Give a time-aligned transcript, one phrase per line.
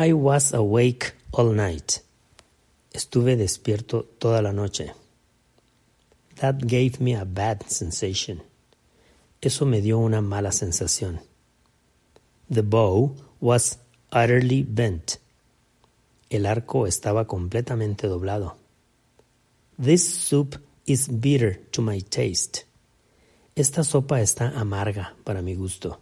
[0.00, 2.02] I was awake all night.
[2.94, 4.92] Estuve despierto toda la noche.
[6.36, 8.40] That gave me a bad sensation.
[9.42, 11.18] Eso me dio una mala sensación.
[12.48, 13.78] The bow was
[14.12, 15.18] utterly bent.
[16.30, 18.54] El arco estaba completamente doblado.
[19.76, 22.66] This soup is bitter to my taste.
[23.56, 25.98] Esta sopa está amarga para mi gusto.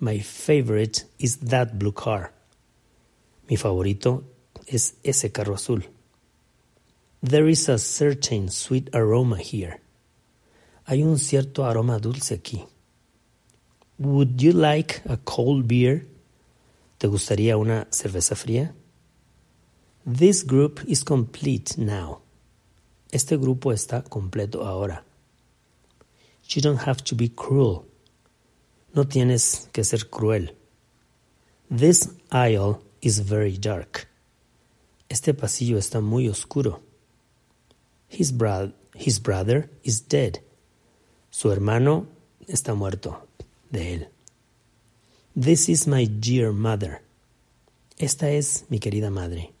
[0.00, 2.32] My favorite is that blue car.
[3.48, 4.24] Mi favorito
[4.66, 5.84] es ese carro azul.
[7.22, 9.80] There is a certain sweet aroma here.
[10.86, 12.64] Hay un cierto aroma dulce aquí.
[13.98, 16.06] Would you like a cold beer?
[16.98, 18.74] ¿Te gustaría una cerveza fría?
[20.04, 22.20] This group is complete now.
[23.10, 25.04] Este grupo está completo ahora.
[26.48, 27.84] You don't have to be cruel.
[28.92, 30.54] No tienes que ser cruel.
[31.70, 34.08] This aisle is very dark.
[35.10, 36.80] Este pasillo está muy oscuro.
[38.08, 38.32] His,
[38.94, 40.40] his brother is dead.
[41.30, 42.06] Su hermano
[42.48, 43.28] está muerto
[43.70, 44.08] de él.
[45.36, 47.02] This is my dear mother.
[47.98, 49.52] Esta es mi querida madre.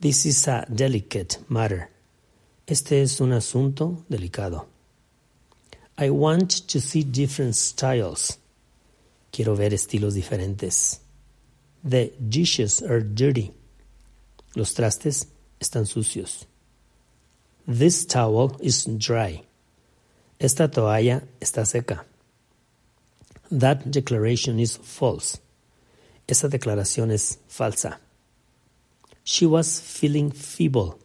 [0.00, 1.90] This is a delicate matter.
[2.66, 4.66] Este es un asunto delicado.
[5.98, 8.38] I want to see different styles.
[9.30, 11.01] Quiero ver estilos diferentes.
[11.84, 13.52] The dishes are dirty.
[14.54, 15.26] Los trastes
[15.60, 16.46] están sucios.
[17.66, 19.42] This towel is dry.
[20.38, 22.04] Esta toalla está seca.
[23.50, 25.38] That declaration is false.
[26.26, 27.98] Esa declaración es falsa.
[29.24, 30.98] She was feeling feeble.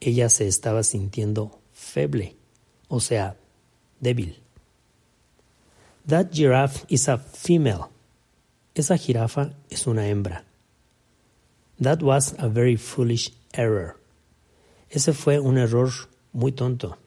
[0.00, 2.36] Ella se estaba sintiendo feble,
[2.88, 3.36] o sea,
[4.00, 4.36] débil.
[6.06, 7.90] That giraffe is a female.
[8.76, 10.44] Esa jirafa es una hembra.
[11.80, 13.96] That was a very foolish error.
[14.90, 15.90] Ese fue un error
[16.34, 16.98] muy tonto.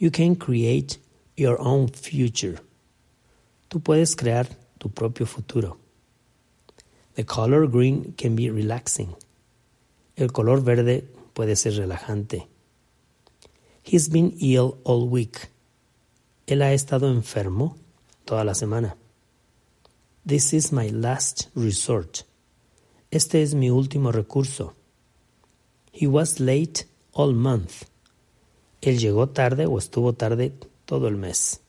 [0.00, 0.98] You can create
[1.36, 2.58] your own future.
[3.68, 4.48] Tú puedes crear
[4.78, 5.78] tu propio futuro.
[7.14, 9.14] The color green can be relaxing.
[10.16, 11.04] El color verde
[11.34, 12.48] puede ser relajante.
[13.84, 15.50] He's been ill all week.
[16.48, 17.76] Él ha estado enfermo
[18.24, 18.96] toda la semana.
[20.24, 22.24] This is my last resort.
[23.10, 24.76] Este es mi último recurso.
[25.92, 27.86] He was late all month.
[28.80, 30.52] Él llegó tarde o estuvo tarde
[30.84, 31.60] todo el mes.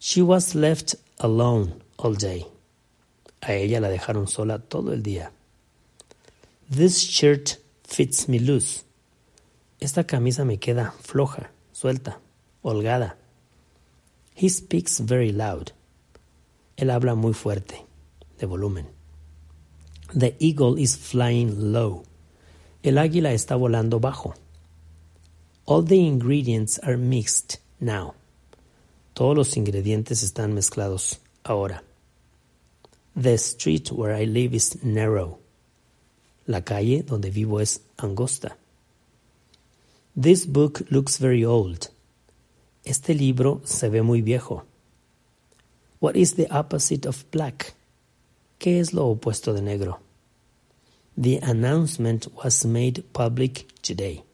[0.00, 2.46] She was left alone all day.
[3.40, 5.30] A ella la dejaron sola todo el día.
[6.68, 8.82] This shirt fits me loose.
[9.78, 12.18] Esta camisa me queda floja, suelta,
[12.62, 13.16] holgada.
[14.34, 15.72] He speaks very loud.
[16.76, 17.86] Él habla muy fuerte,
[18.38, 18.88] de volumen.
[20.16, 22.04] The eagle is flying low.
[22.82, 24.34] El águila está volando bajo.
[25.66, 28.14] All the ingredients are mixed now.
[29.14, 31.82] Todos los ingredientes están mezclados ahora.
[33.16, 35.38] The street where I live is narrow.
[36.46, 38.58] La calle donde vivo es angosta.
[40.20, 41.90] This book looks very old.
[42.84, 44.64] Este libro se ve muy viejo.
[46.00, 47.74] What is the opposite of black?
[48.58, 50.00] ¿Qué es lo opuesto de negro?
[51.16, 54.24] The announcement was made public today.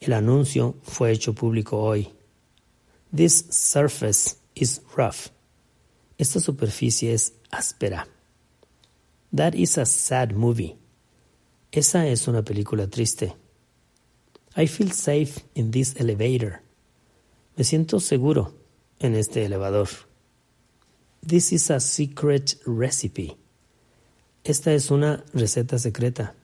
[0.00, 2.10] El anuncio fue hecho público hoy.
[3.12, 5.30] This surface is rough.
[6.18, 8.06] Esta superficie es áspera.
[9.32, 10.76] That is a sad movie.
[11.72, 13.34] Esa es una película triste.
[14.56, 16.62] I feel safe in this elevator.
[17.56, 18.52] Me siento seguro
[18.98, 19.88] en este elevador.
[21.22, 23.36] This is a secret recipe.
[24.42, 26.34] Esta es una receta secreta.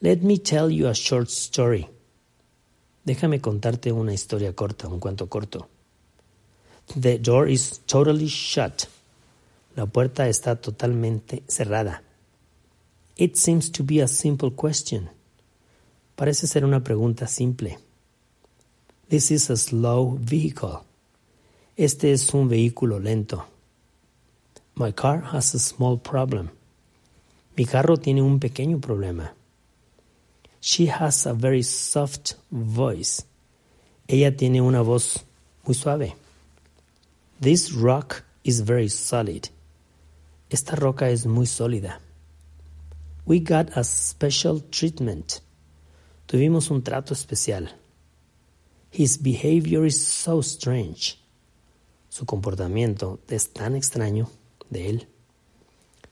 [0.00, 1.88] Let me tell you a short story.
[3.04, 5.68] Déjame contarte una historia corta, un cuento corto.
[6.94, 8.86] The door is totally shut.
[9.76, 12.02] La puerta está totalmente cerrada.
[13.16, 15.08] It seems to be a simple question.
[16.16, 17.78] Parece ser una pregunta simple.
[19.08, 20.87] This is a slow vehicle.
[21.78, 23.46] Este es un vehículo lento.
[24.74, 26.50] My car has a small problem.
[27.56, 29.32] Mi carro tiene un pequeño problema.
[30.60, 33.22] She has a very soft voice.
[34.08, 35.24] Ella tiene una voz
[35.64, 36.16] muy suave.
[37.40, 39.48] This rock is very solid.
[40.50, 42.00] Esta roca es muy sólida.
[43.24, 45.42] We got a special treatment.
[46.26, 47.68] Tuvimos un trato especial.
[48.90, 51.18] His behavior is so strange.
[52.08, 54.30] Su comportamiento es tan extraño
[54.70, 55.08] de él.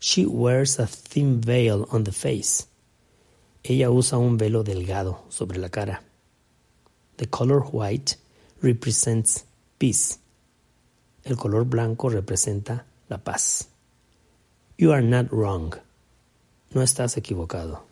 [0.00, 2.66] She wears a thin veil on the face.
[3.62, 6.02] Ella usa un velo delgado sobre la cara.
[7.16, 8.16] The color white
[8.60, 9.44] represents
[9.78, 10.19] peace.
[11.25, 13.69] El color blanco representa la paz.
[14.78, 15.75] You are not wrong.
[16.72, 17.84] No estás equivocado.